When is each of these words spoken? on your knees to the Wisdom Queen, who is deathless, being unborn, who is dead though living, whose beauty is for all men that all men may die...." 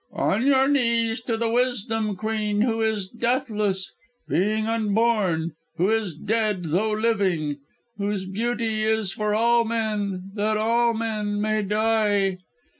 on 0.13 0.43
your 0.47 0.67
knees 0.67 1.21
to 1.21 1.37
the 1.37 1.47
Wisdom 1.47 2.15
Queen, 2.15 2.61
who 2.61 2.81
is 2.81 3.07
deathless, 3.07 3.91
being 4.27 4.65
unborn, 4.65 5.51
who 5.77 5.91
is 5.91 6.15
dead 6.15 6.63
though 6.69 6.89
living, 6.91 7.57
whose 7.99 8.25
beauty 8.25 8.83
is 8.83 9.11
for 9.11 9.35
all 9.35 9.63
men 9.63 10.31
that 10.33 10.57
all 10.57 10.95
men 10.95 11.39
may 11.39 11.61
die...." 11.61 12.39